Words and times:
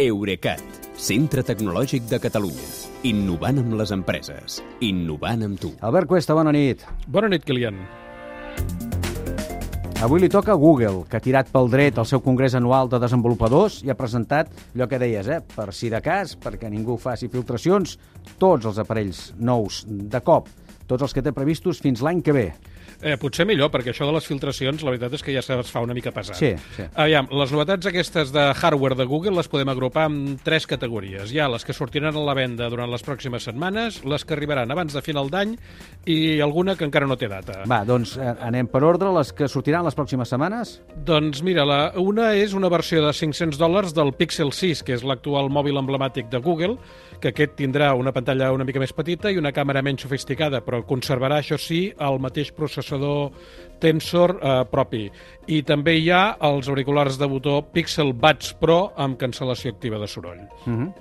Eurecat, 0.00 0.62
centre 0.96 1.42
tecnològic 1.44 2.06
de 2.08 2.16
Catalunya. 2.22 2.68
Innovant 3.04 3.58
amb 3.60 3.74
les 3.76 3.90
empreses. 3.92 4.60
Innovant 4.86 5.44
amb 5.44 5.60
tu. 5.60 5.74
Albert 5.84 6.08
Cuesta, 6.08 6.32
bona 6.38 6.54
nit. 6.56 6.86
Bona 7.04 7.28
nit, 7.28 7.44
Kilian. 7.44 7.76
Avui 10.00 10.22
li 10.22 10.30
toca 10.32 10.54
a 10.54 10.56
Google, 10.56 11.02
que 11.04 11.18
ha 11.18 11.20
tirat 11.20 11.50
pel 11.52 11.68
dret 11.68 12.00
el 12.00 12.08
seu 12.08 12.22
congrés 12.24 12.56
anual 12.56 12.88
de 12.88 13.02
desenvolupadors 13.02 13.82
i 13.84 13.92
ha 13.92 13.98
presentat 13.98 14.48
allò 14.70 14.88
que 14.88 15.02
deies, 15.02 15.28
eh? 15.28 15.42
per 15.44 15.68
si 15.76 15.92
de 15.92 16.00
cas, 16.00 16.32
perquè 16.40 16.72
ningú 16.72 16.96
faci 16.96 17.28
filtracions, 17.28 17.98
tots 18.40 18.70
els 18.70 18.80
aparells 18.80 19.34
nous 19.36 19.82
de 19.84 20.24
cop, 20.24 20.48
tots 20.88 21.04
els 21.04 21.12
que 21.12 21.20
té 21.20 21.36
previstos 21.36 21.84
fins 21.84 22.00
l'any 22.00 22.24
que 22.24 22.32
ve. 22.38 22.46
Eh, 23.00 23.16
potser 23.16 23.46
millor, 23.48 23.70
perquè 23.72 23.94
això 23.94 24.04
de 24.04 24.12
les 24.12 24.26
filtracions, 24.28 24.82
la 24.84 24.92
veritat 24.92 25.14
és 25.16 25.22
que 25.24 25.32
ja 25.32 25.40
es 25.40 25.70
fa 25.72 25.80
una 25.80 25.94
mica 25.96 26.12
pesat. 26.12 26.36
Sí, 26.36 26.50
sí. 26.76 26.84
Aviam, 27.00 27.30
les 27.32 27.52
novetats 27.54 27.88
aquestes 27.88 28.32
de 28.34 28.42
hardware 28.52 28.98
de 28.98 29.06
Google 29.08 29.32
les 29.38 29.48
podem 29.48 29.70
agrupar 29.72 30.08
en 30.10 30.36
tres 30.44 30.66
categories. 30.68 31.32
Hi 31.32 31.40
ha 31.40 31.48
les 31.48 31.64
que 31.64 31.76
sortiran 31.76 32.16
a 32.16 32.24
la 32.26 32.34
venda 32.36 32.68
durant 32.68 32.90
les 32.92 33.04
pròximes 33.06 33.48
setmanes, 33.48 34.02
les 34.04 34.26
que 34.26 34.36
arribaran 34.36 34.70
abans 34.70 34.92
de 34.92 35.02
final 35.04 35.30
d'any 35.32 35.56
i 36.12 36.18
alguna 36.44 36.76
que 36.76 36.84
encara 36.84 37.08
no 37.08 37.16
té 37.16 37.30
data. 37.32 37.62
Va, 37.70 37.80
doncs 37.88 38.18
eh, 38.20 38.34
anem 38.44 38.68
per 38.68 38.84
ordre, 38.84 39.08
les 39.16 39.32
que 39.32 39.48
sortiran 39.48 39.86
les 39.88 39.96
pròximes 39.96 40.28
setmanes. 40.28 40.76
Doncs 41.08 41.40
mira, 41.46 41.64
la, 41.64 41.80
una 42.00 42.34
és 42.36 42.52
una 42.56 42.68
versió 42.72 43.00
de 43.06 43.14
500 43.16 43.56
dòlars 43.60 43.96
del 43.96 44.12
Pixel 44.18 44.52
6, 44.52 44.84
que 44.84 44.98
és 44.98 45.06
l'actual 45.06 45.48
mòbil 45.48 45.80
emblemàtic 45.80 46.28
de 46.28 46.42
Google, 46.44 46.76
que 47.20 47.30
aquest 47.30 47.56
tindrà 47.58 47.92
una 47.94 48.12
pantalla 48.16 48.50
una 48.54 48.64
mica 48.64 48.80
més 48.82 48.92
petita 48.96 49.30
i 49.30 49.38
una 49.38 49.52
càmera 49.52 49.82
menys 49.84 50.06
sofisticada, 50.06 50.62
però 50.66 50.82
conservarà, 50.88 51.40
això 51.40 51.58
sí, 51.60 51.82
el 51.98 52.20
mateix 52.22 52.52
processador 52.56 53.30
Tensor 53.80 54.36
eh, 54.36 54.54
propi. 54.70 55.06
I 55.48 55.62
també 55.68 55.96
hi 55.98 56.10
ha 56.12 56.36
els 56.50 56.68
auriculars 56.68 57.18
de 57.20 57.28
botó 57.30 57.60
Pixel 57.72 58.12
Buds 58.12 58.54
Pro 58.60 58.80
amb 58.96 59.20
cancel·lació 59.20 59.72
activa 59.74 60.00
de 60.00 60.08
soroll. 60.08 60.42
Uh 60.66 60.72
-huh. 60.72 60.92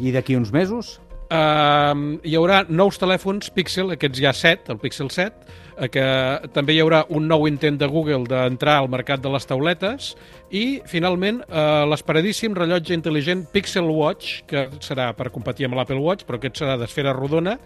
I 0.00 0.12
d'aquí 0.12 0.36
uns 0.36 0.52
mesos? 0.52 1.00
Uh, 1.32 2.18
hi 2.28 2.34
haurà 2.36 2.58
nous 2.68 2.98
telèfons 3.00 3.46
Pixel, 3.56 3.94
aquests 3.94 4.20
ja 4.20 4.34
7, 4.36 4.68
el 4.74 4.80
Pixel 4.82 5.08
7, 5.08 5.54
eh, 5.78 5.88
que 5.88 6.04
també 6.52 6.74
hi 6.74 6.82
haurà 6.82 7.06
un 7.08 7.24
nou 7.30 7.46
intent 7.48 7.78
de 7.80 7.88
Google 7.88 8.26
d'entrar 8.28 8.74
al 8.82 8.90
mercat 8.92 9.22
de 9.24 9.32
les 9.32 9.48
tauletes 9.48 10.10
i, 10.52 10.82
finalment, 10.84 11.40
uh, 11.46 11.86
l'esperadíssim 11.88 12.52
rellotge 12.58 12.92
intel·ligent 12.98 13.46
Pixel 13.54 13.88
Watch, 13.88 14.42
que 14.50 14.66
serà 14.84 15.08
per 15.16 15.30
competir 15.32 15.70
amb 15.70 15.80
l'Apple 15.80 16.02
Watch, 16.04 16.28
però 16.28 16.36
aquest 16.36 16.60
serà 16.60 16.76
d'esfera 16.76 17.16
rodona, 17.16 17.56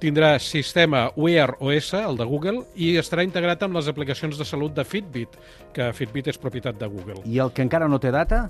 tindrà 0.00 0.38
sistema 0.40 1.10
Wear 1.12 1.58
OS, 1.60 1.92
el 2.00 2.16
de 2.16 2.24
Google, 2.24 2.64
i 2.80 2.94
estarà 2.96 3.26
integrat 3.26 3.68
amb 3.68 3.76
les 3.76 3.92
aplicacions 3.92 4.40
de 4.40 4.48
salut 4.48 4.72
de 4.72 4.88
Fitbit, 4.88 5.36
que 5.76 5.92
Fitbit 5.92 6.32
és 6.32 6.40
propietat 6.40 6.80
de 6.80 6.88
Google. 6.88 7.20
I 7.28 7.42
el 7.44 7.52
que 7.52 7.68
encara 7.68 7.90
no 7.90 8.00
té 8.00 8.16
data? 8.16 8.46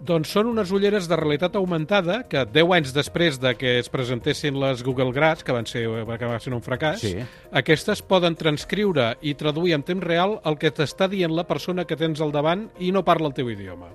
Doncs 0.00 0.30
són 0.32 0.48
unes 0.48 0.70
ulleres 0.72 1.04
de 1.10 1.16
realitat 1.18 1.56
augmentada 1.58 2.22
que 2.30 2.46
10 2.48 2.70
anys 2.78 2.94
després 2.96 3.36
de 3.40 3.52
que 3.60 3.74
es 3.82 3.90
presentessin 3.92 4.56
les 4.60 4.80
Google 4.82 5.12
Glass, 5.12 5.44
que 5.44 5.52
van 5.52 5.68
ser, 5.68 5.82
que 5.84 6.30
va 6.30 6.38
ser 6.40 6.54
un 6.56 6.62
fracàs, 6.64 7.02
Sí. 7.04 7.18
aquestes 7.52 8.00
poden 8.00 8.34
transcriure 8.34 9.18
i 9.20 9.34
traduir 9.34 9.74
en 9.74 9.82
temps 9.84 10.02
real 10.02 10.40
el 10.44 10.56
que 10.56 10.72
t'està 10.72 11.06
dient 11.08 11.36
la 11.36 11.44
persona 11.44 11.84
que 11.84 11.96
tens 12.00 12.20
al 12.20 12.32
davant 12.32 12.70
i 12.78 12.92
no 12.92 13.04
parla 13.04 13.28
el 13.28 13.34
teu 13.34 13.50
idioma. 13.50 13.92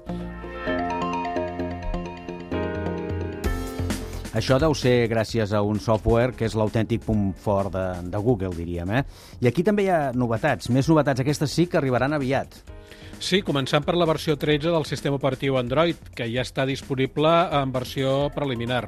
Això 4.35 4.59
deu 4.59 4.73
ser 4.75 5.07
gràcies 5.07 5.53
a 5.55 5.61
un 5.63 5.79
software 5.79 6.33
que 6.35 6.45
és 6.45 6.53
l'autèntic 6.59 7.05
punt 7.07 7.33
fort 7.39 7.71
de, 7.71 7.85
de 8.11 8.17
Google, 8.19 8.51
diríem, 8.53 8.91
eh? 8.91 9.03
I 9.39 9.47
aquí 9.47 9.63
també 9.63 9.85
hi 9.87 9.89
ha 9.89 10.11
novetats, 10.13 10.69
més 10.69 10.89
novetats. 10.91 11.21
Aquestes 11.23 11.49
sí 11.55 11.65
que 11.71 11.77
arribaran 11.79 12.13
aviat. 12.13 12.74
Sí, 13.19 13.41
començant 13.41 13.83
per 13.85 13.95
la 13.97 14.05
versió 14.05 14.35
13 14.37 14.69
del 14.73 14.85
sistema 14.85 15.17
operatiu 15.17 15.57
Android, 15.57 15.97
que 16.15 16.27
ja 16.29 16.43
està 16.45 16.65
disponible 16.67 17.31
en 17.57 17.71
versió 17.73 18.29
preliminar. 18.35 18.83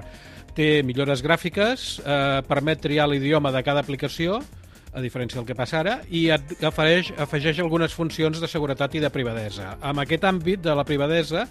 Té 0.57 0.83
millores 0.83 1.23
gràfiques, 1.25 1.87
eh, 2.03 2.41
permet 2.47 2.81
triar 2.81 3.07
l'idioma 3.07 3.51
de 3.51 3.63
cada 3.63 3.81
aplicació, 3.81 4.41
a 4.97 5.03
diferència 5.03 5.37
del 5.39 5.47
que 5.47 5.55
passa 5.57 5.81
ara, 5.83 5.99
i 6.09 6.27
et 6.33 6.57
afegeix, 6.65 7.11
afegeix 7.21 7.61
algunes 7.61 7.93
funcions 7.93 8.41
de 8.41 8.49
seguretat 8.49 8.97
i 8.97 9.03
de 9.03 9.11
privadesa. 9.13 9.75
En 9.85 10.01
aquest 10.01 10.25
àmbit 10.25 10.63
de 10.65 10.73
la 10.75 10.85
privadesa, 10.87 11.45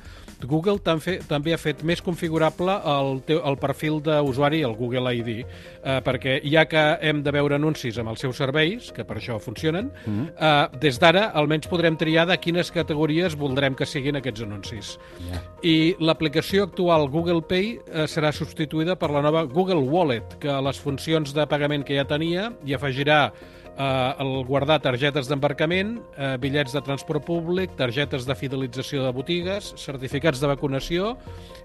Google 0.44 0.80
tam 0.84 1.00
fe, 1.00 1.16
també 1.28 1.54
ha 1.54 1.60
fet 1.60 1.82
més 1.86 2.02
configurable 2.04 2.74
el, 2.92 3.20
teu, 3.28 3.40
el 3.46 3.56
perfil 3.60 4.00
d'usuari, 4.04 4.62
el 4.66 4.74
Google 4.76 5.14
ID, 5.16 5.30
eh, 5.38 5.98
perquè 6.04 6.40
ja 6.44 6.66
que 6.68 6.82
hem 7.06 7.22
de 7.24 7.32
veure 7.34 7.56
anuncis 7.56 7.96
amb 8.02 8.12
els 8.12 8.24
seus 8.24 8.36
serveis, 8.42 8.90
que 8.96 9.06
per 9.06 9.16
això 9.20 9.38
funcionen, 9.42 9.92
mm. 10.04 10.26
eh, 10.36 10.80
des 10.82 11.00
d'ara 11.00 11.30
almenys 11.38 11.70
podrem 11.70 11.96
triar 11.96 12.26
de 12.28 12.36
quines 12.42 12.72
categories 12.74 13.38
voldrem 13.38 13.78
que 13.78 13.88
siguin 13.88 14.20
aquests 14.20 14.44
anuncis. 14.44 14.96
Ja. 15.30 15.40
I 15.62 15.94
l'aplicació 16.02 16.66
actual 16.66 17.08
Google 17.12 17.42
Pay 17.46 17.72
eh, 17.76 18.04
serà 18.10 18.32
substituïda 18.34 18.98
per 19.00 19.12
la 19.14 19.24
nova 19.24 19.46
Google 19.48 19.84
Wallet, 19.86 20.36
que 20.42 20.60
les 20.66 20.80
funcions 20.82 21.32
de 21.36 21.46
pagament 21.48 21.86
que 21.86 21.96
ja 21.96 22.06
tenia 22.08 22.50
hi 22.66 22.76
afegirà 22.76 23.30
eh, 23.76 24.22
el 24.22 24.44
guardar 24.48 24.80
targetes 24.84 25.28
d'embarcament, 25.30 25.96
eh, 26.16 26.36
bitllets 26.40 26.74
de 26.76 26.82
transport 26.84 27.24
públic, 27.26 27.76
targetes 27.76 28.26
de 28.26 28.34
fidelització 28.34 29.04
de 29.04 29.12
botigues, 29.12 29.72
certificats 29.80 30.40
de 30.40 30.50
vacunació 30.50 31.14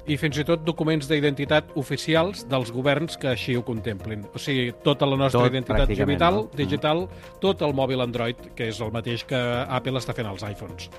i 0.07 0.17
fins 0.17 0.39
i 0.41 0.45
tot 0.47 0.63
documents 0.65 1.07
d'identitat 1.09 1.75
oficials 1.79 2.45
dels 2.49 2.71
governs 2.73 3.17
que 3.17 3.31
així 3.33 3.55
ho 3.55 3.65
contemplin. 3.65 4.25
O 4.33 4.41
sigui, 4.41 4.71
tota 4.83 5.09
la 5.09 5.19
nostra 5.19 5.45
Tot, 5.45 5.51
identitat 5.53 5.87
digital, 5.91 6.43
no? 6.43 6.47
digital, 6.57 7.07
tot 7.41 7.61
el 7.61 7.75
mòbil 7.77 8.01
Android, 8.01 8.53
que 8.55 8.71
és 8.71 8.81
el 8.81 8.93
mateix 8.93 9.25
que 9.27 9.41
Apple 9.67 10.01
està 10.01 10.17
fent 10.17 10.31
als 10.31 10.47
iPhones. 10.47 10.89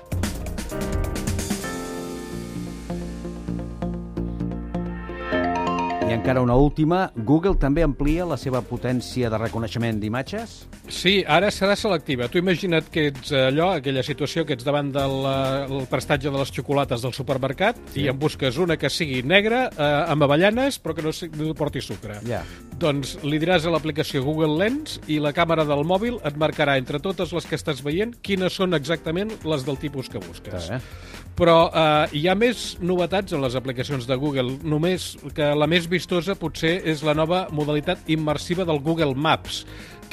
I 6.13 6.15
encara 6.15 6.43
una 6.45 6.53
última, 6.53 7.07
Google 7.25 7.55
també 7.57 7.81
amplia 7.81 8.27
la 8.29 8.35
seva 8.37 8.59
potència 8.61 9.31
de 9.33 9.37
reconeixement 9.41 9.97
d'imatges? 9.97 10.51
Sí, 10.85 11.13
ara 11.25 11.49
serà 11.49 11.73
selectiva. 11.73 12.27
Tu 12.29 12.37
imagina't 12.37 12.85
que 12.93 13.07
ets 13.09 13.31
allò, 13.33 13.71
aquella 13.79 14.03
situació 14.05 14.43
que 14.45 14.53
ets 14.53 14.67
davant 14.67 14.91
del 14.93 15.15
eh, 15.25 15.63
el 15.65 15.87
prestatge 15.89 16.29
de 16.29 16.37
les 16.37 16.53
xocolates 16.53 17.01
del 17.01 17.15
supermercat 17.17 17.81
sí. 17.95 18.03
i 18.03 18.11
en 18.13 18.19
busques 18.21 18.61
una 18.61 18.77
que 18.77 18.93
sigui 18.93 19.23
negra, 19.25 19.63
eh, 19.73 19.89
amb 20.13 20.27
avellanes, 20.27 20.77
però 20.77 20.93
que 20.93 21.01
no, 21.01 21.15
no 21.39 21.57
porti 21.57 21.81
sucre. 21.81 22.19
Ja. 22.29 22.43
Doncs 22.83 23.13
li 23.23 23.37
diràs 23.39 23.63
a 23.63 23.71
l'aplicació 23.71 24.19
Google 24.25 24.57
Lens 24.59 24.97
i 25.07 25.15
la 25.23 25.31
càmera 25.35 25.63
del 25.63 25.85
mòbil 25.87 26.17
et 26.27 26.35
marcarà 26.39 26.75
entre 26.81 26.99
totes 26.99 27.31
les 27.31 27.47
que 27.47 27.55
estàs 27.55 27.79
veient 27.85 28.11
quines 28.25 28.57
són 28.59 28.75
exactament 28.75 29.31
les 29.47 29.63
del 29.63 29.79
tipus 29.79 30.11
que 30.11 30.19
busques. 30.19 30.67
Està 30.67 30.75
bé. 30.75 31.23
Però 31.39 31.55
eh, 31.69 32.19
hi 32.19 32.27
ha 32.27 32.35
més 32.35 32.73
novetats 32.83 33.33
en 33.33 33.41
les 33.41 33.55
aplicacions 33.55 34.03
de 34.09 34.17
Google. 34.19 34.57
Només 34.67 35.13
que 35.33 35.53
la 35.55 35.69
més 35.69 35.87
vistosa 35.89 36.35
potser 36.35 36.75
és 36.83 37.05
la 37.07 37.15
nova 37.15 37.45
modalitat 37.55 38.03
immersiva 38.11 38.67
del 38.67 38.83
Google 38.83 39.15
Maps, 39.15 39.63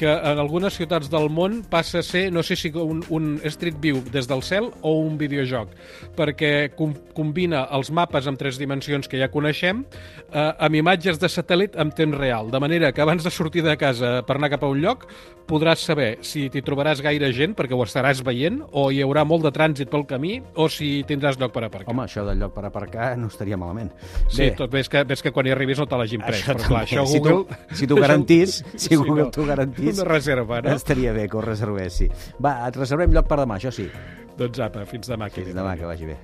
que 0.01 0.09
en 0.09 0.39
algunes 0.41 0.73
ciutats 0.73 1.11
del 1.13 1.27
món 1.29 1.59
passa 1.69 1.99
a 1.99 2.05
ser, 2.05 2.23
no 2.33 2.41
sé 2.41 2.55
si 2.57 2.71
un, 2.73 3.03
un 3.13 3.35
Street 3.45 3.77
View 3.83 3.99
des 4.09 4.25
del 4.25 4.41
cel 4.41 4.71
o 4.81 4.95
un 5.03 5.19
videojoc, 5.19 5.75
perquè 6.17 6.71
com, 6.73 6.95
combina 7.13 7.67
els 7.77 7.91
mapes 7.93 8.25
en 8.25 8.39
tres 8.39 8.57
dimensions 8.57 9.05
que 9.11 9.19
ja 9.21 9.29
coneixem 9.29 9.83
eh, 9.83 10.39
amb 10.41 10.79
imatges 10.79 11.21
de 11.21 11.29
satèl·lit 11.29 11.77
en 11.77 11.93
temps 11.93 12.17
real, 12.17 12.49
de 12.49 12.60
manera 12.61 12.91
que 12.93 13.01
abans 13.01 13.25
de 13.25 13.31
sortir 13.33 13.63
de 13.65 13.73
casa 13.81 14.19
per 14.27 14.37
anar 14.37 14.51
cap 14.53 14.61
a 14.63 14.69
un 14.69 14.79
lloc 14.83 15.07
podràs 15.49 15.81
saber 15.83 16.19
si 16.23 16.45
t'hi 16.53 16.61
trobaràs 16.63 17.01
gaire 17.03 17.31
gent 17.35 17.55
perquè 17.57 17.73
ho 17.75 17.81
estaràs 17.83 18.21
veient, 18.23 18.61
o 18.71 18.85
hi 18.93 19.01
haurà 19.03 19.25
molt 19.27 19.43
de 19.43 19.51
trànsit 19.51 19.89
pel 19.91 20.05
camí, 20.07 20.37
o 20.55 20.69
si 20.71 21.01
tindràs 21.09 21.35
lloc 21.41 21.51
per 21.51 21.65
aparcar. 21.67 21.91
Home, 21.91 22.05
això 22.05 22.23
del 22.27 22.39
lloc 22.39 22.53
per 22.55 22.63
aparcar 22.69 23.09
no 23.19 23.27
estaria 23.33 23.57
malament. 23.59 23.89
Sí, 24.31 24.51
tot 24.55 24.71
ves 24.71 24.87
que, 24.87 25.01
ves 25.09 25.25
que 25.25 25.33
quan 25.35 25.49
hi 25.49 25.55
arribis 25.57 25.81
no 25.81 25.89
te 25.91 25.99
l'hagin 25.99 26.21
pres, 26.23 26.39
Això 26.45 26.53
però 26.55 26.67
clar, 26.69 26.85
també. 26.85 27.01
això 27.01 27.05
Si 27.11 27.19
Google... 27.19 27.43
tu- 27.49 27.75
si 27.81 27.87
t'ho 27.91 27.99
garantís, 27.99 28.61
si 28.85 28.95
Google 28.95 29.25
no. 29.25 29.31
t'ho 29.35 29.45
garantís, 29.49 29.97
Una 29.99 30.07
reserva, 30.13 30.61
no? 30.61 30.77
estaria 30.77 31.11
bé 31.17 31.27
que 31.27 31.37
ho 31.37 31.41
reservessi. 31.43 32.07
Va, 32.39 32.55
et 32.69 32.77
reservem 32.79 33.11
lloc 33.11 33.27
per 33.27 33.41
demà, 33.43 33.57
això 33.59 33.73
sí. 33.75 33.89
Doncs 34.37 34.61
apa, 34.63 34.85
fins 34.87 35.09
demà. 35.11 35.27
Fins 35.33 35.41
Kevin. 35.49 35.57
demà, 35.59 35.75
que 35.75 35.89
vagi 35.89 36.05
bé. 36.13 36.19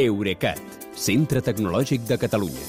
Eurecat, 0.00 0.60
centre 0.96 1.42
tecnològic 1.44 2.06
de 2.08 2.16
Catalunya. 2.16 2.68